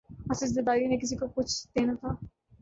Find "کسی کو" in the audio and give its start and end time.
0.97-1.27